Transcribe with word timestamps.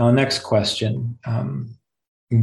Now, 0.00 0.10
next 0.10 0.38
question 0.38 1.18
um, 1.26 1.76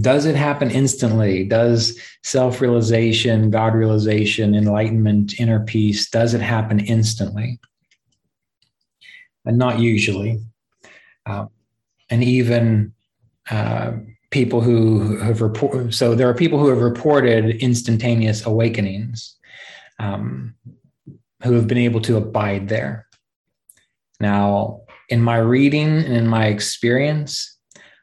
Does 0.01 0.25
it 0.25 0.35
happen 0.35 0.69
instantly? 0.69 1.43
Does 1.43 1.99
self 2.23 2.61
realization, 2.61 3.49
God 3.49 3.73
realization, 3.73 4.53
enlightenment, 4.53 5.39
inner 5.39 5.61
peace, 5.61 6.07
does 6.07 6.35
it 6.35 6.41
happen 6.41 6.79
instantly? 6.79 7.59
And 9.43 9.57
not 9.57 9.79
usually. 9.79 10.39
Uh, 11.25 11.47
and 12.11 12.23
even 12.23 12.93
uh, 13.49 13.93
people 14.29 14.61
who 14.61 15.17
have 15.17 15.41
reported, 15.41 15.95
so 15.95 16.13
there 16.13 16.29
are 16.29 16.35
people 16.35 16.59
who 16.59 16.67
have 16.67 16.81
reported 16.81 17.55
instantaneous 17.55 18.45
awakenings 18.45 19.35
um, 19.97 20.53
who 21.43 21.53
have 21.53 21.67
been 21.67 21.79
able 21.79 22.01
to 22.01 22.17
abide 22.17 22.69
there. 22.69 23.07
Now, 24.19 24.81
in 25.09 25.21
my 25.21 25.37
reading 25.37 25.87
and 25.87 26.15
in 26.15 26.27
my 26.27 26.47
experience, 26.47 27.57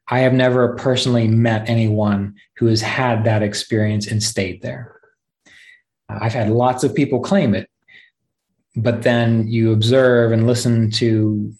I 0.08 0.20
have 0.20 0.32
never 0.32 0.74
personally 0.76 1.28
met 1.28 1.68
anyone 1.68 2.34
who 2.56 2.66
has 2.66 2.82
had 2.82 3.24
that 3.24 3.42
experience 3.42 4.06
and 4.06 4.22
stayed 4.22 4.62
there. 4.62 5.00
I've 6.08 6.34
had 6.34 6.50
lots 6.50 6.84
of 6.84 6.94
people 6.94 7.20
claim 7.20 7.54
it, 7.54 7.68
but 8.76 9.02
then 9.02 9.48
you 9.48 9.72
observe 9.72 10.32
and 10.32 10.46
listen 10.46 10.90
to 10.92 11.54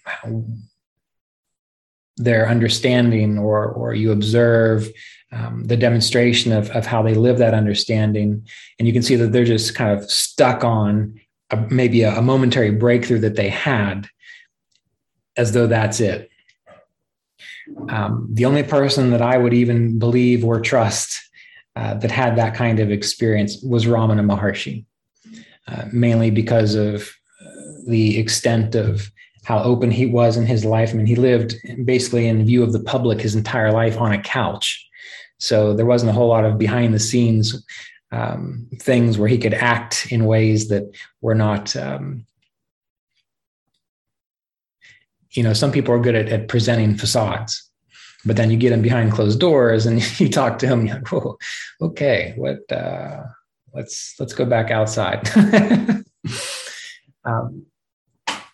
their 2.17 2.49
understanding 2.49 3.39
or, 3.39 3.67
or 3.67 3.95
you 3.95 4.13
observe 4.13 4.89
um, 5.33 5.65
the 5.65 5.77
demonstration 5.77 6.53
of, 6.53 6.71
of 6.71 6.87
how 6.87 7.03
they 7.03 7.15
live 7.15 7.39
that 7.39 7.55
understanding. 7.55 8.47
And 8.79 8.87
you 8.87 8.93
can 8.93 9.03
see 9.03 9.17
that 9.17 9.33
they're 9.33 9.45
just 9.45 9.75
kind 9.75 9.99
of 9.99 10.09
stuck 10.09 10.63
on 10.63 11.21
a, 11.51 11.57
maybe 11.57 12.03
a, 12.03 12.17
a 12.17 12.23
momentary 12.23 12.71
breakthrough 12.71 13.19
that 13.21 13.37
they 13.37 13.49
had 13.49 14.09
as 15.37 15.53
though 15.53 15.67
that's 15.67 16.01
it. 16.01 16.31
Um, 17.89 18.29
the 18.31 18.45
only 18.45 18.63
person 18.63 19.11
that 19.11 19.23
I 19.23 19.39
would 19.39 19.55
even 19.55 19.99
believe 19.99 20.45
or 20.45 20.61
trust 20.61 21.21
uh, 21.77 21.95
that 21.95 22.11
had 22.11 22.37
that 22.37 22.55
kind 22.55 22.79
of 22.79 22.91
experience 22.91 23.63
was 23.63 23.87
Ramana 23.87 24.25
Maharshi, 24.25 24.85
uh, 25.67 25.87
mainly 25.93 26.31
because 26.31 26.75
of 26.75 27.03
uh, 27.41 27.47
the 27.87 28.19
extent 28.19 28.75
of 28.75 29.11
how 29.45 29.63
open 29.63 29.91
he 29.91 30.07
was 30.07 30.37
in 30.37 30.47
his 30.47 30.65
life. 30.65 30.91
I 30.91 30.95
mean, 30.95 31.07
he 31.07 31.17
lived 31.17 31.57
basically 31.85 32.27
in 32.29 32.47
view 32.47 32.63
of 32.63 32.73
the 32.73 32.83
public 32.83 33.21
his 33.21 33.35
entire 33.35 33.73
life 33.73 33.99
on 33.99 34.13
a 34.13 34.23
couch. 34.23 34.87
So 35.39 35.75
there 35.75 35.87
wasn't 35.87 36.11
a 36.11 36.15
whole 36.15 36.29
lot 36.29 36.45
of 36.45 36.59
behind 36.59 36.95
the 36.95 37.01
scenes 37.01 37.65
um, 38.13 38.69
things 38.81 39.19
where 39.19 39.29
he 39.29 39.39
could 39.39 39.55
act 39.55 40.07
in 40.11 40.25
ways 40.25 40.69
that 40.69 40.85
were 41.21 41.35
not 41.35 41.75
um, 41.77 42.25
you 45.35 45.43
know, 45.43 45.53
some 45.53 45.73
people 45.73 45.93
are 45.95 46.01
good 46.01 46.15
at, 46.15 46.29
at 46.29 46.49
presenting 46.49 46.97
facades, 46.97 47.71
but 48.25 48.37
then 48.37 48.51
you 48.51 48.57
get 48.57 48.71
them 48.71 48.83
behind 48.83 49.13
closed 49.13 49.41
doors 49.41 49.87
and 49.87 50.21
you 50.21 50.29
talk 50.29 50.59
to 50.61 50.67
them. 50.67 50.87
You're 50.87 50.97
like, 50.97 51.09
Whoa, 51.09 51.37
okay, 51.81 52.35
what? 52.37 52.71
Uh, 52.71 53.25
let's 53.73 54.15
let's 54.19 54.33
go 54.33 54.45
back 54.45 54.71
outside. 54.71 55.29
um, 57.25 57.67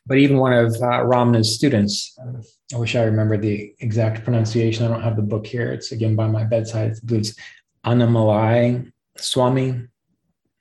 but 0.07 0.19
even 0.19 0.39
one 0.39 0.53
of 0.53 0.75
uh, 0.77 1.05
Ramana's 1.05 1.55
students, 1.55 2.19
uh, 2.21 2.43
I 2.75 2.79
wish 2.79 2.97
I 2.97 3.05
remembered 3.05 3.43
the 3.43 3.75
exact 3.79 4.25
pronunciation. 4.25 4.85
I 4.85 4.89
don't 4.89 5.03
have 5.03 5.17
the 5.17 5.23
book 5.23 5.47
here. 5.47 5.73
It's 5.73 5.93
again 5.93 6.17
by 6.17 6.27
my 6.27 6.45
bedside. 6.45 6.97
It's 7.09 7.35
Annamalai 7.85 8.91
Swami. 9.17 9.87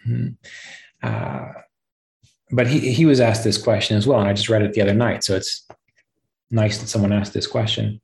Mm-hmm. 0.07 0.27
Uh, 1.01 1.47
but 2.51 2.67
he 2.67 2.91
he 2.91 3.05
was 3.05 3.19
asked 3.19 3.43
this 3.43 3.57
question 3.57 3.97
as 3.97 4.07
well, 4.07 4.19
and 4.19 4.27
I 4.27 4.33
just 4.33 4.49
read 4.49 4.61
it 4.61 4.73
the 4.73 4.81
other 4.81 4.93
night. 4.93 5.23
So 5.23 5.35
it's 5.35 5.65
nice 6.51 6.77
that 6.79 6.87
someone 6.87 7.13
asked 7.13 7.33
this 7.33 7.47
question. 7.47 8.01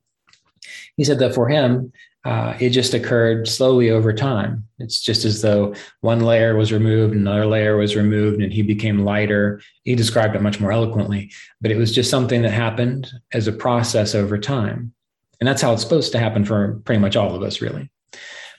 He 0.96 1.04
said 1.04 1.18
that 1.18 1.34
for 1.34 1.48
him, 1.48 1.92
uh, 2.24 2.56
it 2.58 2.70
just 2.70 2.92
occurred 2.92 3.46
slowly 3.46 3.90
over 3.90 4.12
time. 4.12 4.66
It's 4.80 5.00
just 5.00 5.24
as 5.24 5.42
though 5.42 5.74
one 6.00 6.20
layer 6.20 6.56
was 6.56 6.72
removed, 6.72 7.14
another 7.14 7.46
layer 7.46 7.76
was 7.76 7.94
removed, 7.94 8.42
and 8.42 8.52
he 8.52 8.62
became 8.62 9.04
lighter. 9.04 9.60
He 9.84 9.94
described 9.94 10.34
it 10.34 10.42
much 10.42 10.58
more 10.58 10.72
eloquently, 10.72 11.30
but 11.60 11.70
it 11.70 11.76
was 11.76 11.94
just 11.94 12.10
something 12.10 12.42
that 12.42 12.50
happened 12.50 13.08
as 13.32 13.46
a 13.46 13.52
process 13.52 14.14
over 14.14 14.38
time. 14.38 14.92
And 15.38 15.46
that's 15.46 15.62
how 15.62 15.72
it's 15.72 15.82
supposed 15.82 16.10
to 16.12 16.18
happen 16.18 16.44
for 16.44 16.80
pretty 16.84 17.00
much 17.00 17.14
all 17.14 17.34
of 17.34 17.42
us, 17.42 17.60
really. 17.60 17.90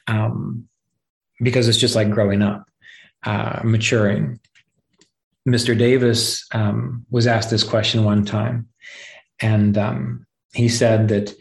Um, 0.07 0.69
because 1.41 1.67
it's 1.67 1.77
just 1.77 1.95
like 1.95 2.09
growing 2.09 2.41
up, 2.41 2.65
uh, 3.23 3.59
maturing. 3.65 4.39
Mr. 5.47 5.77
Davis 5.77 6.45
um, 6.53 7.05
was 7.09 7.27
asked 7.27 7.49
this 7.49 7.63
question 7.63 8.05
one 8.05 8.23
time, 8.23 8.69
and 9.39 9.77
um, 9.77 10.25
he 10.53 10.69
said 10.69 11.07
that 11.09 11.33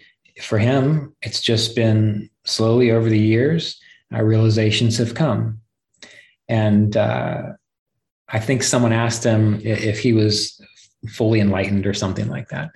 for 0.43 0.59
him, 0.59 1.15
it's 1.23 1.41
just 1.41 1.75
been 1.75 2.29
slowly 2.45 2.91
over 2.91 3.09
the 3.09 3.19
years, 3.19 3.79
uh, 4.15 4.23
realizations 4.23 4.99
have 4.99 5.15
come. 5.15 5.61
And 6.49 6.97
uh, 6.97 7.43
I 8.29 8.39
think 8.39 8.63
someone 8.63 8.93
asked 8.93 9.25
him 9.25 9.61
if 9.65 9.99
he 9.99 10.13
was 10.13 10.61
fully 11.09 11.41
enlightened 11.41 11.87
or 11.87 11.95
something 11.95 12.29
like 12.29 12.49
that. 12.49 12.71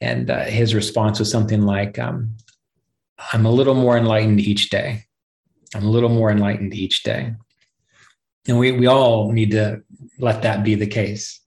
And 0.00 0.30
uh, 0.30 0.44
his 0.44 0.74
response 0.74 1.18
was 1.18 1.30
something 1.30 1.62
like, 1.62 1.98
um, 1.98 2.36
I'm 3.32 3.46
a 3.46 3.50
little 3.50 3.74
more 3.74 3.96
enlightened 3.96 4.40
each 4.40 4.70
day. 4.70 5.04
I'm 5.74 5.84
a 5.84 5.90
little 5.90 6.08
more 6.08 6.30
enlightened 6.30 6.74
each 6.74 7.02
day. 7.02 7.34
And 8.48 8.58
we, 8.58 8.72
we 8.72 8.86
all 8.86 9.30
need 9.30 9.52
to 9.52 9.82
let 10.18 10.42
that 10.42 10.64
be 10.64 10.74
the 10.74 10.86
case 10.86 11.40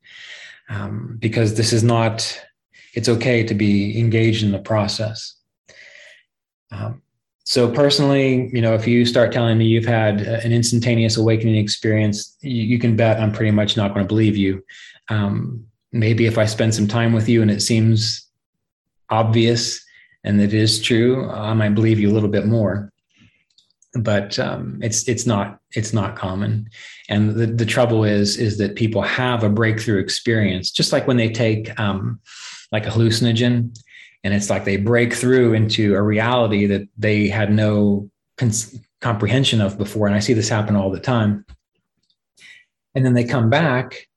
um, 0.69 1.17
because 1.19 1.55
this 1.55 1.73
is 1.73 1.83
not 1.83 2.41
it's 2.95 3.09
okay 3.09 3.43
to 3.43 3.53
be 3.53 3.99
engaged 3.99 4.43
in 4.43 4.51
the 4.51 4.59
process. 4.59 5.35
Um, 6.71 7.01
so 7.43 7.69
personally, 7.69 8.49
you 8.51 8.61
know, 8.61 8.73
if 8.73 8.87
you 8.87 9.05
start 9.05 9.31
telling 9.31 9.57
me 9.57 9.65
you've 9.65 9.85
had 9.85 10.21
an 10.21 10.51
instantaneous 10.51 11.15
awakening 11.15 11.57
experience, 11.57 12.35
you, 12.41 12.63
you 12.63 12.79
can 12.79 12.95
bet 12.95 13.19
I'm 13.19 13.31
pretty 13.31 13.51
much 13.51 13.77
not 13.77 13.93
going 13.93 14.03
to 14.03 14.07
believe 14.07 14.35
you. 14.35 14.63
Um, 15.09 15.63
maybe 15.91 16.25
if 16.25 16.39
I 16.39 16.45
spend 16.45 16.73
some 16.73 16.87
time 16.87 17.13
with 17.13 17.29
you 17.29 17.43
and 17.43 17.51
it 17.51 17.61
seems 17.61 18.27
obvious 19.11 19.85
and 20.23 20.41
it 20.41 20.55
is 20.55 20.81
true, 20.81 21.29
I 21.29 21.53
might 21.53 21.75
believe 21.75 21.99
you 21.99 22.09
a 22.09 22.13
little 22.13 22.29
bit 22.29 22.47
more. 22.47 22.91
But 23.93 24.37
um, 24.39 24.79
it's 24.81 25.07
it's 25.07 25.25
not 25.25 25.59
it's 25.71 25.93
not 25.93 26.17
common, 26.17 26.67
and 27.07 27.33
the, 27.33 27.45
the 27.45 27.65
trouble 27.65 28.03
is 28.03 28.35
is 28.35 28.57
that 28.57 28.75
people 28.75 29.01
have 29.01 29.41
a 29.41 29.49
breakthrough 29.49 29.99
experience, 30.01 30.69
just 30.69 30.91
like 30.91 31.07
when 31.07 31.15
they 31.15 31.29
take 31.29 31.79
um, 31.79 32.19
like 32.71 32.85
a 32.85 32.89
hallucinogen 32.89 33.75
and 34.25 34.33
it's 34.33 34.49
like 34.49 34.65
they 34.65 34.77
break 34.77 35.13
through 35.13 35.53
into 35.53 35.93
a 35.93 36.01
reality 36.01 36.65
that 36.65 36.89
they 36.97 37.27
had 37.27 37.53
no 37.53 38.09
comprehension 38.99 39.61
of 39.61 39.77
before. 39.77 40.07
And 40.07 40.15
i 40.15 40.19
see 40.19 40.33
this 40.33 40.49
happen 40.49 40.75
all 40.75 40.89
the 40.89 40.99
time. 40.99 41.45
And 42.95 43.05
then 43.05 43.13
they 43.13 43.23
come 43.23 43.51
back 43.51 44.07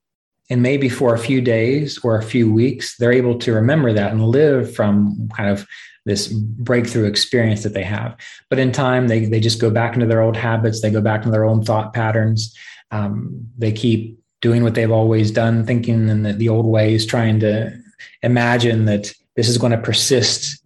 and 0.49 0.63
maybe 0.63 0.89
for 0.89 1.13
a 1.13 1.19
few 1.19 1.41
days 1.41 1.99
or 2.03 2.17
a 2.17 2.23
few 2.23 2.51
weeks 2.51 2.97
they're 2.97 3.11
able 3.11 3.37
to 3.37 3.53
remember 3.53 3.93
that 3.93 4.11
and 4.11 4.25
live 4.25 4.73
from 4.73 5.29
kind 5.37 5.47
of 5.47 5.67
this 6.05 6.27
breakthrough 6.27 7.05
experience 7.05 7.61
that 7.61 7.75
they 7.75 7.83
have. 7.83 8.17
But 8.49 8.57
in 8.57 8.71
time 8.71 9.09
they, 9.09 9.25
they 9.25 9.39
just 9.39 9.61
go 9.61 9.69
back 9.69 9.93
into 9.93 10.07
their 10.07 10.23
old 10.23 10.35
habits. 10.35 10.81
They 10.81 10.89
go 10.89 11.01
back 11.01 11.19
into 11.19 11.31
their 11.31 11.45
own 11.45 11.63
thought 11.63 11.93
patterns. 11.93 12.57
Um, 12.89 13.47
they 13.59 13.71
keep 13.71 14.19
doing 14.41 14.63
what 14.63 14.73
they've 14.73 14.89
always 14.89 15.29
done 15.29 15.67
thinking 15.67 16.09
in 16.09 16.23
the, 16.23 16.33
the 16.33 16.49
old 16.49 16.65
ways 16.65 17.05
trying 17.05 17.39
to 17.41 17.78
imagine 18.21 18.85
that 18.85 19.13
this 19.35 19.47
is 19.47 19.57
going 19.57 19.71
to 19.71 19.77
persist 19.77 20.63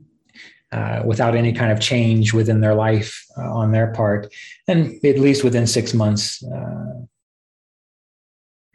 uh, 0.71 1.03
without 1.05 1.35
any 1.35 1.53
kind 1.53 1.71
of 1.71 1.79
change 1.79 2.33
within 2.33 2.61
their 2.61 2.73
life 2.73 3.23
uh, 3.37 3.53
on 3.53 3.71
their 3.71 3.91
part, 3.93 4.33
and 4.67 5.03
at 5.05 5.19
least 5.19 5.43
within 5.43 5.67
six 5.67 5.93
months 5.93 6.43
uh, 6.43 6.93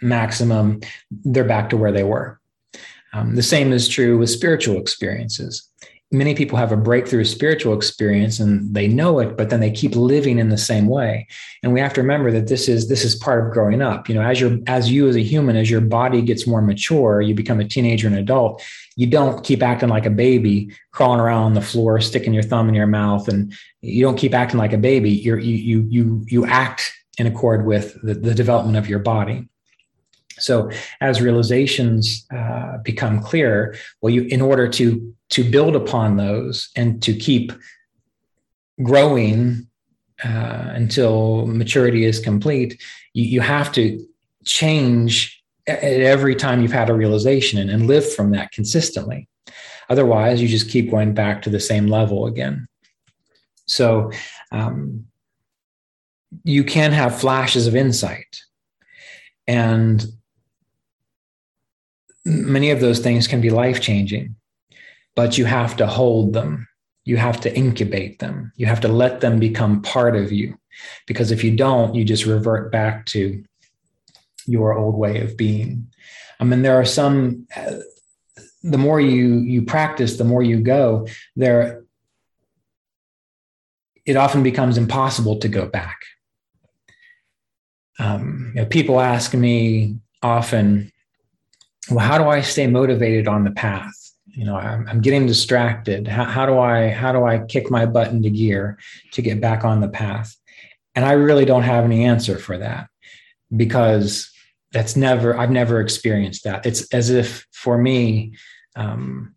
maximum, 0.00 0.80
they're 1.10 1.44
back 1.44 1.70
to 1.70 1.76
where 1.76 1.92
they 1.92 2.04
were. 2.04 2.40
Um, 3.12 3.34
the 3.34 3.42
same 3.42 3.72
is 3.72 3.88
true 3.88 4.18
with 4.18 4.30
spiritual 4.30 4.78
experiences 4.78 5.68
many 6.10 6.34
people 6.34 6.56
have 6.56 6.72
a 6.72 6.76
breakthrough 6.76 7.24
spiritual 7.24 7.74
experience 7.74 8.40
and 8.40 8.74
they 8.74 8.88
know 8.88 9.18
it 9.18 9.36
but 9.36 9.50
then 9.50 9.60
they 9.60 9.70
keep 9.70 9.94
living 9.94 10.38
in 10.38 10.48
the 10.48 10.56
same 10.56 10.86
way 10.86 11.26
and 11.62 11.72
we 11.72 11.80
have 11.80 11.92
to 11.92 12.00
remember 12.00 12.30
that 12.30 12.48
this 12.48 12.66
is 12.66 12.88
this 12.88 13.04
is 13.04 13.14
part 13.14 13.44
of 13.44 13.52
growing 13.52 13.82
up 13.82 14.08
you 14.08 14.14
know 14.14 14.22
as 14.22 14.40
you're 14.40 14.58
as 14.66 14.90
you 14.90 15.06
as 15.06 15.16
a 15.16 15.22
human 15.22 15.54
as 15.54 15.70
your 15.70 15.82
body 15.82 16.22
gets 16.22 16.46
more 16.46 16.62
mature 16.62 17.20
you 17.20 17.34
become 17.34 17.60
a 17.60 17.68
teenager 17.68 18.06
and 18.06 18.16
adult 18.16 18.62
you 18.98 19.06
don't 19.06 19.44
keep 19.44 19.62
acting 19.62 19.88
like 19.88 20.06
a 20.06 20.10
baby, 20.10 20.72
crawling 20.90 21.20
around 21.20 21.44
on 21.44 21.54
the 21.54 21.60
floor, 21.60 22.00
sticking 22.00 22.34
your 22.34 22.42
thumb 22.42 22.68
in 22.68 22.74
your 22.74 22.88
mouth, 22.88 23.28
and 23.28 23.54
you 23.80 24.02
don't 24.02 24.18
keep 24.18 24.34
acting 24.34 24.58
like 24.58 24.72
a 24.72 24.78
baby. 24.78 25.10
You're, 25.10 25.38
you 25.38 25.54
you 25.54 25.86
you 25.88 26.24
you 26.26 26.46
act 26.46 26.92
in 27.16 27.28
accord 27.28 27.64
with 27.64 27.96
the, 28.02 28.14
the 28.14 28.34
development 28.34 28.76
of 28.76 28.88
your 28.88 28.98
body. 28.98 29.48
So 30.38 30.70
as 31.00 31.20
realizations 31.20 32.26
uh, 32.34 32.78
become 32.78 33.22
clearer, 33.22 33.74
well, 34.00 34.12
you 34.12 34.22
in 34.22 34.40
order 34.40 34.68
to 34.68 35.14
to 35.30 35.50
build 35.50 35.76
upon 35.76 36.16
those 36.16 36.70
and 36.74 37.02
to 37.02 37.14
keep 37.14 37.52
growing 38.82 39.66
uh, 40.24 40.70
until 40.72 41.46
maturity 41.46 42.04
is 42.04 42.18
complete, 42.18 42.82
you, 43.12 43.24
you 43.24 43.40
have 43.40 43.70
to 43.72 44.04
change 44.44 45.42
every 45.66 46.34
time 46.34 46.62
you've 46.62 46.72
had 46.72 46.88
a 46.88 46.94
realization 46.94 47.58
and, 47.58 47.70
and 47.70 47.86
live 47.86 48.10
from 48.14 48.30
that 48.30 48.50
consistently. 48.52 49.28
Otherwise, 49.90 50.40
you 50.40 50.48
just 50.48 50.70
keep 50.70 50.90
going 50.90 51.14
back 51.14 51.42
to 51.42 51.50
the 51.50 51.60
same 51.60 51.86
level 51.86 52.26
again. 52.26 52.66
So 53.66 54.10
um, 54.50 55.06
you 56.44 56.64
can 56.64 56.92
have 56.92 57.20
flashes 57.20 57.66
of 57.66 57.76
insight. 57.76 58.42
And 59.46 60.04
many 62.28 62.70
of 62.70 62.80
those 62.80 63.00
things 63.00 63.26
can 63.26 63.40
be 63.40 63.50
life 63.50 63.80
changing, 63.80 64.36
but 65.16 65.38
you 65.38 65.46
have 65.46 65.76
to 65.78 65.86
hold 65.86 66.32
them. 66.32 66.68
You 67.04 67.16
have 67.16 67.40
to 67.40 67.56
incubate 67.56 68.18
them. 68.18 68.52
You 68.56 68.66
have 68.66 68.80
to 68.80 68.88
let 68.88 69.20
them 69.20 69.40
become 69.40 69.82
part 69.82 70.14
of 70.14 70.30
you. 70.30 70.58
Because 71.06 71.30
if 71.30 71.42
you 71.42 71.56
don't, 71.56 71.94
you 71.94 72.04
just 72.04 72.26
revert 72.26 72.70
back 72.70 73.06
to 73.06 73.42
your 74.46 74.76
old 74.76 74.94
way 74.94 75.20
of 75.20 75.36
being. 75.36 75.88
I 76.38 76.44
mean, 76.44 76.62
there 76.62 76.76
are 76.76 76.84
some, 76.84 77.48
uh, 77.56 77.78
the 78.62 78.78
more 78.78 79.00
you, 79.00 79.38
you 79.38 79.62
practice, 79.62 80.16
the 80.16 80.24
more 80.24 80.42
you 80.42 80.60
go, 80.60 81.08
there, 81.34 81.84
it 84.04 84.16
often 84.16 84.42
becomes 84.42 84.78
impossible 84.78 85.38
to 85.38 85.48
go 85.48 85.66
back. 85.66 85.98
Um, 87.98 88.52
you 88.54 88.62
know, 88.62 88.66
people 88.66 89.00
ask 89.00 89.34
me 89.34 89.96
often, 90.22 90.92
well, 91.90 92.04
how 92.04 92.18
do 92.18 92.24
I 92.24 92.40
stay 92.40 92.66
motivated 92.66 93.28
on 93.28 93.44
the 93.44 93.50
path? 93.50 93.94
You 94.26 94.44
know, 94.44 94.56
I'm, 94.56 94.86
I'm 94.88 95.00
getting 95.00 95.26
distracted. 95.26 96.06
How, 96.06 96.24
how 96.24 96.46
do 96.46 96.58
I 96.58 96.88
how 96.90 97.12
do 97.12 97.24
I 97.24 97.40
kick 97.40 97.70
my 97.70 97.86
butt 97.86 98.08
into 98.08 98.30
gear 98.30 98.78
to 99.12 99.22
get 99.22 99.40
back 99.40 99.64
on 99.64 99.80
the 99.80 99.88
path? 99.88 100.36
And 100.94 101.04
I 101.04 101.12
really 101.12 101.44
don't 101.44 101.62
have 101.62 101.84
any 101.84 102.04
answer 102.04 102.38
for 102.38 102.58
that 102.58 102.88
because 103.56 104.30
that's 104.72 104.96
never 104.96 105.36
I've 105.36 105.50
never 105.50 105.80
experienced 105.80 106.44
that. 106.44 106.66
It's 106.66 106.92
as 106.92 107.10
if 107.10 107.46
for 107.52 107.78
me, 107.78 108.34
um, 108.76 109.34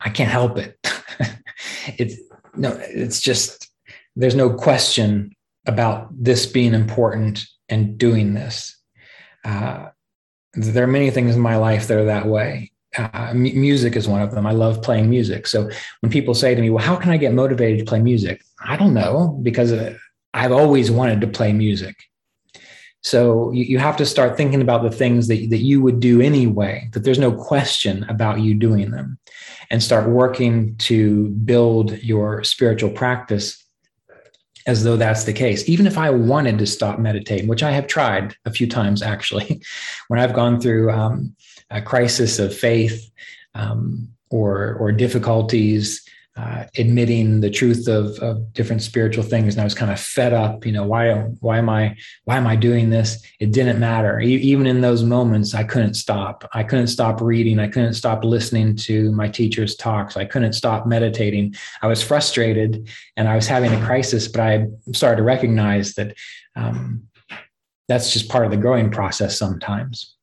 I 0.00 0.10
can't 0.10 0.30
help 0.30 0.58
it. 0.58 0.78
it's 1.98 2.16
no, 2.54 2.78
it's 2.80 3.20
just 3.20 3.70
there's 4.16 4.34
no 4.34 4.50
question 4.50 5.34
about 5.66 6.08
this 6.12 6.46
being 6.46 6.74
important 6.74 7.46
and 7.68 7.98
doing 7.98 8.34
this. 8.34 8.76
Uh, 9.44 9.88
there 10.54 10.84
are 10.84 10.88
many 10.88 11.10
things 11.10 11.34
in 11.34 11.40
my 11.40 11.56
life 11.56 11.88
that 11.88 11.98
are 11.98 12.04
that 12.04 12.26
way. 12.26 12.70
Uh, 12.96 13.28
m- 13.30 13.42
music 13.42 13.96
is 13.96 14.06
one 14.06 14.20
of 14.20 14.32
them. 14.32 14.46
I 14.46 14.52
love 14.52 14.82
playing 14.82 15.08
music. 15.08 15.46
So 15.46 15.70
when 16.00 16.12
people 16.12 16.34
say 16.34 16.54
to 16.54 16.60
me, 16.60 16.70
"Well, 16.70 16.84
how 16.84 16.96
can 16.96 17.10
I 17.10 17.16
get 17.16 17.32
motivated 17.32 17.78
to 17.80 17.84
play 17.84 18.00
music?" 18.00 18.42
I 18.64 18.76
don't 18.76 18.94
know 18.94 19.40
because 19.42 19.72
uh, 19.72 19.96
I've 20.34 20.52
always 20.52 20.90
wanted 20.90 21.20
to 21.22 21.26
play 21.26 21.52
music. 21.52 21.96
So 23.00 23.50
you, 23.50 23.64
you 23.64 23.78
have 23.78 23.96
to 23.96 24.06
start 24.06 24.36
thinking 24.36 24.62
about 24.62 24.82
the 24.82 24.90
things 24.90 25.26
that, 25.28 25.50
that 25.50 25.58
you 25.58 25.82
would 25.82 26.00
do 26.00 26.20
anyway, 26.20 26.88
that 26.92 27.00
there's 27.00 27.18
no 27.18 27.32
question 27.32 28.04
about 28.08 28.40
you 28.40 28.54
doing 28.54 28.90
them, 28.90 29.18
and 29.70 29.82
start 29.82 30.08
working 30.08 30.76
to 30.76 31.30
build 31.30 32.00
your 32.02 32.44
spiritual 32.44 32.90
practice 32.90 33.61
as 34.66 34.84
though 34.84 34.96
that's 34.96 35.24
the 35.24 35.32
case. 35.32 35.68
Even 35.68 35.86
if 35.86 35.98
I 35.98 36.10
wanted 36.10 36.58
to 36.58 36.66
stop 36.66 36.98
meditating, 36.98 37.48
which 37.48 37.62
I 37.62 37.70
have 37.70 37.86
tried 37.86 38.36
a 38.44 38.52
few 38.52 38.66
times 38.66 39.02
actually, 39.02 39.62
when 40.08 40.20
I've 40.20 40.34
gone 40.34 40.60
through 40.60 40.90
um, 40.90 41.34
a 41.70 41.82
crisis 41.82 42.38
of 42.38 42.54
faith 42.54 43.10
um, 43.54 44.08
or 44.30 44.74
or 44.74 44.92
difficulties, 44.92 46.06
uh, 46.34 46.64
admitting 46.78 47.40
the 47.40 47.50
truth 47.50 47.86
of, 47.88 48.18
of 48.20 48.54
different 48.54 48.80
spiritual 48.80 49.22
things, 49.22 49.52
and 49.54 49.60
I 49.60 49.64
was 49.64 49.74
kind 49.74 49.90
of 49.90 50.00
fed 50.00 50.32
up. 50.32 50.64
You 50.64 50.72
know, 50.72 50.84
why 50.84 51.12
why 51.40 51.58
am 51.58 51.68
I 51.68 51.96
why 52.24 52.38
am 52.38 52.46
I 52.46 52.56
doing 52.56 52.88
this? 52.88 53.22
It 53.38 53.52
didn't 53.52 53.78
matter. 53.78 54.18
E- 54.18 54.36
even 54.36 54.66
in 54.66 54.80
those 54.80 55.02
moments, 55.02 55.54
I 55.54 55.64
couldn't 55.64 55.92
stop. 55.94 56.48
I 56.54 56.62
couldn't 56.62 56.86
stop 56.86 57.20
reading. 57.20 57.58
I 57.58 57.68
couldn't 57.68 57.94
stop 57.94 58.24
listening 58.24 58.76
to 58.76 59.12
my 59.12 59.28
teacher's 59.28 59.76
talks. 59.76 60.16
I 60.16 60.24
couldn't 60.24 60.54
stop 60.54 60.86
meditating. 60.86 61.54
I 61.82 61.86
was 61.86 62.02
frustrated, 62.02 62.88
and 63.18 63.28
I 63.28 63.36
was 63.36 63.46
having 63.46 63.72
a 63.74 63.84
crisis. 63.84 64.26
But 64.26 64.40
I 64.40 64.66
started 64.92 65.16
to 65.18 65.24
recognize 65.24 65.94
that 65.94 66.16
um, 66.56 67.08
that's 67.88 68.10
just 68.10 68.30
part 68.30 68.46
of 68.46 68.50
the 68.50 68.56
growing 68.56 68.90
process 68.90 69.38
sometimes. 69.38 70.16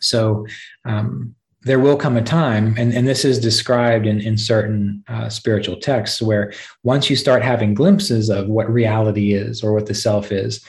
So. 0.00 0.46
Um, 0.86 1.34
there 1.64 1.78
will 1.78 1.96
come 1.96 2.16
a 2.16 2.22
time, 2.22 2.74
and, 2.76 2.92
and 2.92 3.06
this 3.06 3.24
is 3.24 3.38
described 3.38 4.06
in, 4.06 4.20
in 4.20 4.36
certain 4.36 5.04
uh, 5.08 5.28
spiritual 5.28 5.76
texts, 5.76 6.20
where 6.20 6.52
once 6.82 7.08
you 7.08 7.16
start 7.16 7.42
having 7.42 7.74
glimpses 7.74 8.28
of 8.30 8.48
what 8.48 8.72
reality 8.72 9.32
is 9.32 9.62
or 9.62 9.72
what 9.72 9.86
the 9.86 9.94
self 9.94 10.32
is, 10.32 10.64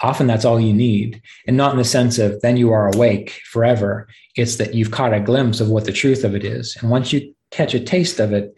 often 0.00 0.26
that's 0.26 0.44
all 0.44 0.60
you 0.60 0.72
need. 0.72 1.22
And 1.46 1.56
not 1.56 1.72
in 1.72 1.78
the 1.78 1.84
sense 1.84 2.18
of 2.18 2.40
then 2.40 2.56
you 2.56 2.72
are 2.72 2.92
awake 2.92 3.40
forever. 3.44 4.08
It's 4.36 4.56
that 4.56 4.74
you've 4.74 4.90
caught 4.90 5.14
a 5.14 5.20
glimpse 5.20 5.60
of 5.60 5.68
what 5.68 5.84
the 5.84 5.92
truth 5.92 6.24
of 6.24 6.34
it 6.34 6.44
is. 6.44 6.76
And 6.80 6.90
once 6.90 7.12
you 7.12 7.34
catch 7.52 7.74
a 7.74 7.80
taste 7.80 8.18
of 8.18 8.32
it, 8.32 8.56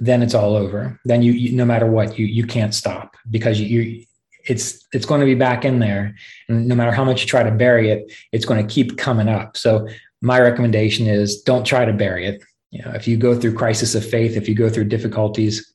then 0.00 0.22
it's 0.22 0.34
all 0.34 0.56
over. 0.56 0.98
Then 1.04 1.22
you, 1.22 1.32
you 1.32 1.52
no 1.54 1.66
matter 1.66 1.86
what, 1.86 2.18
you 2.18 2.24
you 2.24 2.46
can't 2.46 2.74
stop 2.74 3.16
because 3.28 3.60
you, 3.60 3.80
you 3.80 4.06
it's 4.46 4.86
it's 4.92 5.04
going 5.04 5.20
to 5.20 5.26
be 5.26 5.34
back 5.34 5.66
in 5.66 5.80
there 5.80 6.14
and 6.48 6.66
no 6.66 6.74
matter 6.74 6.92
how 6.92 7.04
much 7.04 7.20
you 7.20 7.26
try 7.26 7.42
to 7.42 7.50
bury 7.50 7.90
it 7.90 8.10
it's 8.32 8.46
going 8.46 8.64
to 8.64 8.74
keep 8.74 8.96
coming 8.96 9.28
up 9.28 9.54
so 9.54 9.86
my 10.20 10.40
recommendation 10.40 11.06
is 11.06 11.42
don't 11.42 11.64
try 11.64 11.84
to 11.84 11.92
bury 11.92 12.26
it. 12.26 12.42
You 12.70 12.82
know, 12.82 12.92
if 12.92 13.08
you 13.08 13.16
go 13.16 13.38
through 13.38 13.54
crisis 13.54 13.94
of 13.94 14.08
faith, 14.08 14.36
if 14.36 14.48
you 14.48 14.54
go 14.54 14.68
through 14.68 14.84
difficulties, 14.84 15.74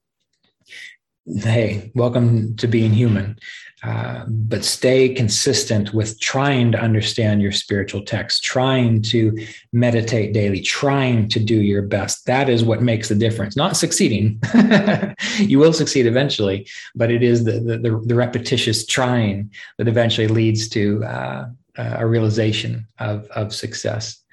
hey, 1.25 1.91
welcome 1.95 2.55
to 2.57 2.67
being 2.67 2.93
human. 2.93 3.37
Uh, 3.83 4.25
but 4.27 4.63
stay 4.63 5.13
consistent 5.13 5.93
with 5.93 6.19
trying 6.19 6.71
to 6.71 6.79
understand 6.79 7.39
your 7.41 7.51
spiritual 7.51 8.03
text, 8.03 8.43
trying 8.43 8.99
to 8.99 9.37
meditate 9.73 10.33
daily, 10.33 10.59
trying 10.59 11.29
to 11.29 11.39
do 11.39 11.61
your 11.61 11.83
best. 11.83 12.25
That 12.25 12.49
is 12.49 12.63
what 12.63 12.81
makes 12.81 13.09
the 13.09 13.15
difference. 13.15 13.55
Not 13.55 13.77
succeeding. 13.77 14.41
you 15.37 15.59
will 15.59 15.73
succeed 15.73 16.07
eventually, 16.07 16.67
but 16.95 17.11
it 17.11 17.21
is 17.21 17.43
the, 17.43 17.59
the, 17.59 18.01
the 18.03 18.15
repetitious 18.15 18.87
trying 18.87 19.51
that 19.77 19.87
eventually 19.87 20.27
leads 20.27 20.67
to 20.69 21.03
uh, 21.03 21.45
a 21.77 22.07
realization 22.07 22.87
of, 22.97 23.27
of 23.27 23.53
success. 23.53 24.23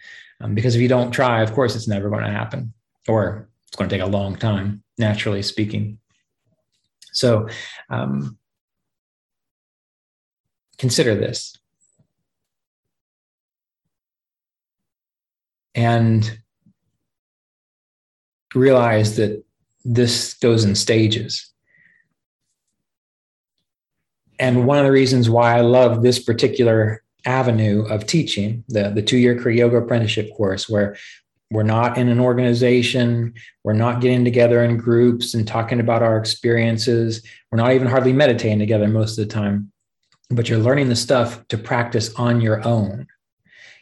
Um, 0.42 0.54
because 0.54 0.74
if 0.74 0.82
you 0.82 0.88
don't 0.88 1.12
try, 1.12 1.40
of 1.42 1.52
course, 1.52 1.76
it's 1.76 1.86
never 1.86 2.10
going 2.10 2.24
to 2.24 2.30
happen, 2.30 2.74
or 3.06 3.48
it's 3.68 3.76
going 3.76 3.88
to 3.88 3.96
take 3.96 4.04
a 4.04 4.10
long 4.10 4.34
time, 4.36 4.82
naturally 4.98 5.42
speaking. 5.42 5.98
So 7.12 7.48
um, 7.88 8.36
consider 10.78 11.14
this. 11.14 11.56
And 15.74 16.38
realize 18.54 19.16
that 19.16 19.42
this 19.84 20.34
goes 20.34 20.64
in 20.64 20.74
stages. 20.74 21.50
And 24.38 24.66
one 24.66 24.78
of 24.78 24.84
the 24.84 24.92
reasons 24.92 25.30
why 25.30 25.56
I 25.56 25.60
love 25.60 26.02
this 26.02 26.18
particular 26.18 27.02
avenue 27.24 27.84
of 27.86 28.06
teaching, 28.06 28.64
the, 28.68 28.90
the 28.90 29.02
two 29.02 29.18
year 29.18 29.36
Kriya 29.36 29.58
Yoga 29.58 29.76
apprenticeship 29.78 30.30
course, 30.36 30.68
where 30.68 30.96
we're 31.50 31.62
not 31.62 31.98
in 31.98 32.08
an 32.08 32.18
organization, 32.18 33.34
we're 33.62 33.74
not 33.74 34.00
getting 34.00 34.24
together 34.24 34.64
in 34.64 34.78
groups 34.78 35.34
and 35.34 35.46
talking 35.46 35.80
about 35.80 36.02
our 36.02 36.16
experiences, 36.16 37.22
we're 37.50 37.58
not 37.58 37.72
even 37.72 37.88
hardly 37.88 38.12
meditating 38.12 38.58
together 38.58 38.88
most 38.88 39.18
of 39.18 39.28
the 39.28 39.32
time, 39.32 39.70
but 40.30 40.48
you're 40.48 40.58
learning 40.58 40.88
the 40.88 40.96
stuff 40.96 41.46
to 41.48 41.58
practice 41.58 42.14
on 42.14 42.40
your 42.40 42.66
own. 42.66 43.06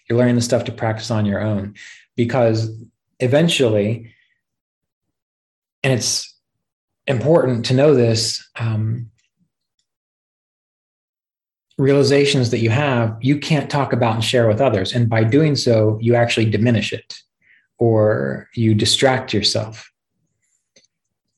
You're 0.08 0.18
learning 0.18 0.34
the 0.34 0.42
stuff 0.42 0.64
to 0.64 0.72
practice 0.72 1.10
on 1.12 1.24
your 1.24 1.40
own 1.40 1.74
because 2.16 2.76
eventually, 3.20 4.12
and 5.84 5.92
it's 5.92 6.34
important 7.06 7.66
to 7.66 7.74
know 7.74 7.94
this. 7.94 8.44
Um, 8.58 9.10
realizations 11.80 12.50
that 12.50 12.60
you 12.60 12.70
have, 12.70 13.16
you 13.20 13.38
can't 13.38 13.70
talk 13.70 13.92
about 13.92 14.14
and 14.14 14.24
share 14.24 14.46
with 14.46 14.60
others. 14.60 14.92
And 14.94 15.08
by 15.08 15.24
doing 15.24 15.56
so, 15.56 15.98
you 16.00 16.14
actually 16.14 16.48
diminish 16.50 16.92
it 16.92 17.18
or 17.78 18.48
you 18.54 18.74
distract 18.74 19.32
yourself. 19.32 19.90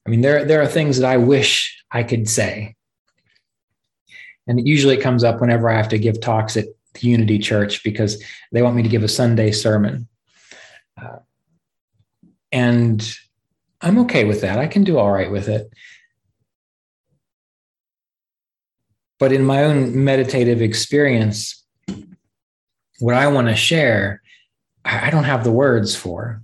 I 0.06 0.10
mean, 0.10 0.20
there, 0.20 0.44
there 0.44 0.60
are 0.60 0.66
things 0.66 0.98
that 0.98 1.08
I 1.08 1.16
wish 1.16 1.82
I 1.90 2.02
could 2.02 2.28
say. 2.28 2.74
And 4.46 4.58
it 4.58 4.66
usually 4.66 4.96
comes 4.96 5.22
up 5.22 5.40
whenever 5.40 5.70
I 5.70 5.76
have 5.76 5.88
to 5.90 5.98
give 5.98 6.20
talks 6.20 6.56
at 6.56 6.66
the 6.94 7.08
Unity 7.08 7.38
Church 7.38 7.84
because 7.84 8.22
they 8.50 8.62
want 8.62 8.76
me 8.76 8.82
to 8.82 8.88
give 8.88 9.04
a 9.04 9.08
Sunday 9.08 9.52
sermon. 9.52 10.08
Uh, 11.00 11.20
And 12.52 13.00
I'm 13.80 13.98
okay 14.00 14.24
with 14.24 14.40
that. 14.42 14.58
I 14.58 14.66
can 14.66 14.84
do 14.84 14.98
all 14.98 15.10
right 15.10 15.30
with 15.30 15.48
it. 15.48 15.72
But 19.22 19.30
in 19.30 19.44
my 19.44 19.62
own 19.62 20.02
meditative 20.02 20.60
experience, 20.60 21.64
what 22.98 23.14
I 23.14 23.28
want 23.28 23.46
to 23.46 23.54
share, 23.54 24.20
I 24.84 25.10
don't 25.10 25.22
have 25.22 25.44
the 25.44 25.52
words 25.52 25.94
for. 25.94 26.42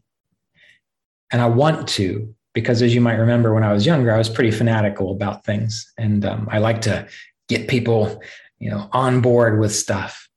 And 1.32 1.42
I 1.42 1.46
want 1.46 1.88
to, 1.88 2.32
because 2.54 2.80
as 2.80 2.94
you 2.94 3.00
might 3.00 3.16
remember, 3.16 3.52
when 3.52 3.64
I 3.64 3.72
was 3.72 3.84
younger, 3.84 4.14
I 4.14 4.16
was 4.16 4.28
pretty 4.28 4.52
fanatical 4.52 5.10
about 5.10 5.44
things. 5.44 5.92
And 5.98 6.24
um, 6.24 6.46
I 6.52 6.58
like 6.58 6.82
to 6.82 7.08
get 7.48 7.66
people, 7.66 8.22
you 8.60 8.70
know, 8.70 8.88
on 8.92 9.22
board 9.22 9.58
with 9.58 9.74
stuff. 9.74 10.28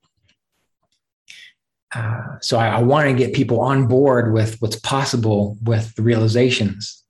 Uh, 1.94 2.40
so 2.40 2.58
I, 2.58 2.70
I 2.70 2.82
want 2.82 3.08
to 3.08 3.14
get 3.14 3.34
people 3.34 3.60
on 3.60 3.86
board 3.86 4.34
with 4.34 4.60
what's 4.60 4.80
possible 4.80 5.58
with 5.62 5.94
the 5.94 6.02
realizations, 6.02 7.01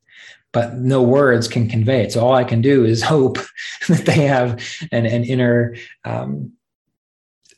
but 0.53 0.75
no 0.75 1.03
words 1.03 1.49
can 1.49 1.69
convey 1.69 2.03
it. 2.03 2.13
So 2.13 2.25
all 2.25 2.35
I 2.35 2.45
can 2.45 2.61
do 2.61 2.85
is 2.85 3.03
hope 3.17 3.39
that 3.89 4.07
they 4.07 4.27
have 4.27 4.63
an, 4.93 5.07
an 5.07 5.25
inner 5.25 5.77
um, 6.05 6.53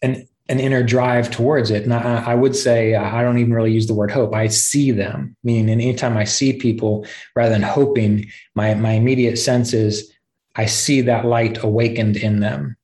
an 0.02 0.28
an 0.48 0.60
inner 0.60 0.82
drive 0.82 1.30
towards 1.30 1.70
it. 1.70 1.84
And 1.84 1.94
I, 1.94 2.32
I, 2.32 2.34
would 2.34 2.54
say 2.54 2.94
I 2.94 3.22
don't 3.22 3.38
even 3.38 3.54
really 3.54 3.72
use 3.72 3.86
the 3.86 3.94
word 3.94 4.10
hope. 4.10 4.34
I 4.34 4.48
see 4.48 4.90
them, 4.90 5.34
meaning 5.42 5.70
anytime 5.70 6.18
I 6.18 6.24
see 6.24 6.52
people, 6.52 7.06
rather 7.34 7.50
than 7.50 7.62
hoping, 7.62 8.30
my 8.54 8.74
my 8.74 8.92
immediate 8.92 9.38
sense 9.38 9.72
is 9.72 10.12
I 10.54 10.66
see 10.66 11.00
that 11.02 11.24
light 11.24 11.64
awakened 11.64 12.16
in 12.16 12.40
them 12.40 12.76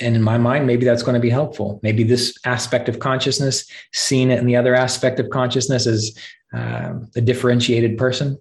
and 0.00 0.16
in 0.16 0.22
my 0.22 0.38
mind 0.38 0.66
maybe 0.66 0.84
that's 0.84 1.02
going 1.02 1.14
to 1.14 1.20
be 1.20 1.30
helpful 1.30 1.78
maybe 1.82 2.02
this 2.02 2.36
aspect 2.44 2.88
of 2.88 2.98
consciousness 2.98 3.70
seeing 3.92 4.30
it 4.30 4.38
in 4.38 4.46
the 4.46 4.56
other 4.56 4.74
aspect 4.74 5.20
of 5.20 5.30
consciousness 5.30 5.86
as 5.86 6.16
uh, 6.52 6.94
a 7.14 7.20
differentiated 7.20 7.96
person 7.96 8.38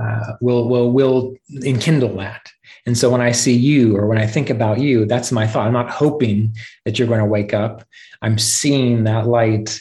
uh, 0.00 0.34
will 0.40 0.68
will 0.68 0.92
will 0.92 1.34
enkindle 1.64 2.16
that. 2.18 2.50
And 2.84 2.96
so 2.96 3.10
when 3.10 3.20
i 3.20 3.32
see 3.32 3.56
you 3.56 3.96
or 3.96 4.06
when 4.06 4.18
i 4.18 4.26
think 4.26 4.50
about 4.50 4.78
you 4.78 5.06
that's 5.06 5.32
my 5.32 5.46
thought. 5.46 5.66
I'm 5.66 5.72
not 5.72 5.90
hoping 5.90 6.54
that 6.84 6.98
you're 6.98 7.08
going 7.08 7.20
to 7.20 7.26
wake 7.26 7.54
up. 7.54 7.84
I'm 8.22 8.38
seeing 8.38 9.04
that 9.04 9.26
light 9.26 9.80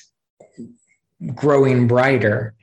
growing 1.33 1.87
brighter. 1.87 2.53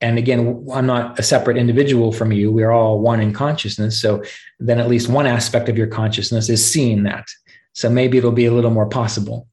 And 0.00 0.18
again 0.18 0.66
i'm 0.72 0.86
not 0.86 1.18
a 1.18 1.22
separate 1.22 1.56
individual 1.56 2.12
from 2.12 2.32
you. 2.32 2.50
We're 2.50 2.72
all 2.72 3.00
one 3.00 3.20
in 3.20 3.32
consciousness. 3.32 4.00
So 4.00 4.22
then 4.58 4.80
at 4.80 4.88
least 4.88 5.08
one 5.08 5.26
aspect 5.26 5.68
of 5.68 5.78
your 5.78 5.88
consciousness 5.88 6.48
is 6.48 6.68
seeing 6.68 7.04
that. 7.04 7.26
So 7.74 7.88
maybe 7.88 8.18
it'll 8.18 8.32
be 8.32 8.46
a 8.46 8.52
little 8.52 8.72
more 8.72 8.88
possible. 8.88 9.46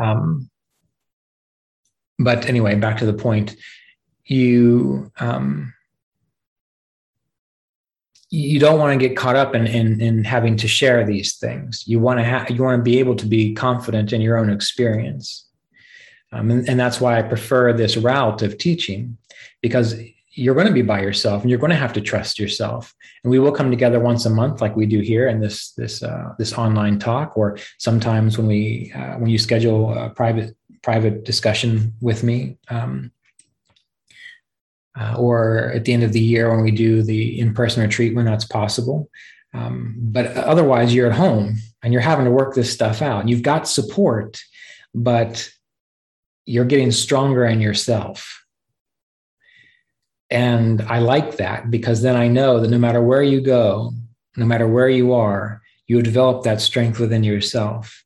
Um, 0.00 0.50
but 2.18 2.46
anyway 2.46 2.74
back 2.74 2.98
to 2.98 3.06
the 3.06 3.12
point 3.12 3.56
you 4.28 5.10
um, 5.18 5.72
you 8.30 8.60
don't 8.60 8.78
want 8.78 8.98
to 8.98 9.08
get 9.08 9.16
caught 9.16 9.36
up 9.36 9.54
in, 9.54 9.66
in, 9.66 10.00
in 10.02 10.22
having 10.22 10.56
to 10.58 10.68
share 10.68 11.04
these 11.04 11.36
things. 11.38 11.84
You 11.86 11.98
want 11.98 12.20
to 12.20 12.24
have 12.24 12.50
you 12.50 12.62
want 12.62 12.78
to 12.78 12.82
be 12.82 12.98
able 12.98 13.16
to 13.16 13.26
be 13.26 13.54
confident 13.54 14.12
in 14.12 14.20
your 14.20 14.36
own 14.36 14.50
experience. 14.50 15.46
Um, 16.30 16.50
and, 16.50 16.68
and 16.68 16.78
that's 16.78 17.00
why 17.00 17.18
I 17.18 17.22
prefer 17.22 17.72
this 17.72 17.96
route 17.96 18.42
of 18.42 18.58
teaching 18.58 19.16
because 19.62 19.98
you're 20.32 20.54
going 20.54 20.66
to 20.66 20.74
be 20.74 20.82
by 20.82 21.00
yourself 21.00 21.40
and 21.40 21.48
you're 21.50 21.58
going 21.58 21.70
to 21.70 21.76
have 21.76 21.94
to 21.94 22.02
trust 22.02 22.38
yourself. 22.38 22.94
And 23.24 23.30
we 23.30 23.38
will 23.38 23.50
come 23.50 23.70
together 23.70 23.98
once 23.98 24.26
a 24.26 24.30
month 24.30 24.60
like 24.60 24.76
we 24.76 24.84
do 24.84 25.00
here 25.00 25.26
in 25.28 25.40
this 25.40 25.72
this 25.72 26.02
uh, 26.02 26.34
this 26.38 26.52
online 26.52 26.98
talk 26.98 27.36
or 27.36 27.58
sometimes 27.78 28.36
when 28.36 28.46
we 28.46 28.92
uh, 28.94 29.14
when 29.14 29.30
you 29.30 29.38
schedule 29.38 29.96
a 29.96 30.10
private 30.10 30.54
private 30.82 31.24
discussion 31.24 31.94
with 32.02 32.22
me 32.22 32.58
um, 32.68 33.10
uh, 34.98 35.14
or 35.16 35.72
at 35.74 35.84
the 35.84 35.92
end 35.92 36.02
of 36.02 36.12
the 36.12 36.20
year 36.20 36.50
when 36.50 36.62
we 36.62 36.70
do 36.70 37.02
the 37.02 37.38
in-person 37.38 37.82
retreat 37.82 38.14
when 38.14 38.24
that's 38.24 38.44
possible 38.44 39.08
um, 39.54 39.94
but 39.98 40.26
otherwise 40.36 40.94
you're 40.94 41.10
at 41.10 41.16
home 41.16 41.56
and 41.82 41.92
you're 41.92 42.02
having 42.02 42.24
to 42.24 42.30
work 42.30 42.54
this 42.54 42.72
stuff 42.72 43.02
out 43.02 43.28
you've 43.28 43.42
got 43.42 43.68
support 43.68 44.40
but 44.94 45.50
you're 46.48 46.64
getting 46.64 46.90
stronger 46.90 47.44
in 47.44 47.60
yourself. 47.60 48.42
And 50.30 50.80
I 50.80 50.98
like 50.98 51.36
that 51.36 51.70
because 51.70 52.00
then 52.00 52.16
I 52.16 52.28
know 52.28 52.60
that 52.60 52.70
no 52.70 52.78
matter 52.78 53.02
where 53.02 53.22
you 53.22 53.42
go, 53.42 53.92
no 54.34 54.46
matter 54.46 54.66
where 54.66 54.88
you 54.88 55.12
are, 55.12 55.60
you 55.86 56.00
develop 56.00 56.44
that 56.44 56.62
strength 56.62 56.98
within 56.98 57.22
yourself. 57.22 58.02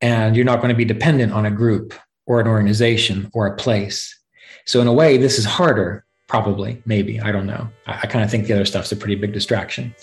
And 0.00 0.34
you're 0.34 0.44
not 0.44 0.60
going 0.60 0.70
to 0.70 0.76
be 0.76 0.84
dependent 0.84 1.32
on 1.32 1.46
a 1.46 1.50
group 1.50 1.94
or 2.26 2.40
an 2.40 2.48
organization 2.48 3.30
or 3.32 3.46
a 3.46 3.56
place. 3.56 4.18
So, 4.64 4.80
in 4.80 4.86
a 4.86 4.92
way, 4.92 5.16
this 5.16 5.38
is 5.38 5.44
harder, 5.44 6.04
probably, 6.28 6.82
maybe. 6.86 7.20
I 7.20 7.32
don't 7.32 7.46
know. 7.46 7.68
I, 7.86 8.00
I 8.02 8.06
kind 8.06 8.24
of 8.24 8.30
think 8.30 8.46
the 8.46 8.54
other 8.54 8.64
stuff's 8.64 8.92
a 8.92 8.96
pretty 8.96 9.16
big 9.16 9.32
distraction. 9.32 9.94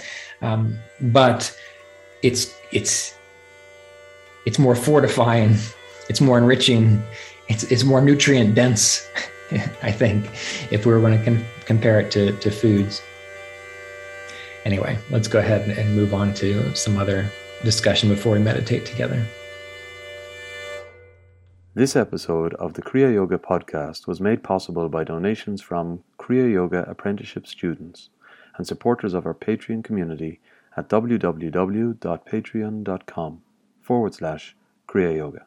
Um, 0.41 0.77
but 1.01 1.55
it's, 2.23 2.53
it's, 2.71 3.15
it's 4.45 4.59
more 4.59 4.75
fortifying 4.75 5.55
it's 6.09 6.19
more 6.19 6.37
enriching. 6.37 7.01
It's 7.47 7.63
it's 7.63 7.83
more 7.83 8.01
nutrient 8.01 8.55
dense. 8.55 9.07
I 9.81 9.91
think 9.91 10.25
if 10.71 10.85
we 10.85 10.91
were 10.91 10.99
going 10.99 11.23
to 11.23 11.45
compare 11.65 11.99
it 11.99 12.11
to 12.11 12.35
to 12.39 12.51
foods. 12.51 13.01
Anyway, 14.65 14.97
let's 15.09 15.27
go 15.27 15.39
ahead 15.39 15.69
and 15.69 15.95
move 15.95 16.13
on 16.13 16.33
to 16.35 16.75
some 16.75 16.97
other 16.97 17.31
discussion 17.63 18.09
before 18.09 18.33
we 18.33 18.39
meditate 18.39 18.85
together. 18.85 19.25
This 21.79 21.95
episode 21.95 22.51
of 22.55 22.73
the 22.73 22.81
Kriya 22.81 23.13
Yoga 23.13 23.37
podcast 23.37 24.05
was 24.05 24.19
made 24.19 24.43
possible 24.43 24.89
by 24.89 25.05
donations 25.05 25.61
from 25.61 26.03
Kriya 26.17 26.51
Yoga 26.51 26.83
apprenticeship 26.89 27.47
students 27.47 28.09
and 28.57 28.67
supporters 28.67 29.13
of 29.13 29.25
our 29.25 29.33
Patreon 29.33 29.81
community 29.81 30.41
at 30.75 30.89
www.patreon.com 30.89 33.41
forward 33.79 34.13
slash 34.13 34.57
Kriya 34.89 35.15
Yoga. 35.15 35.45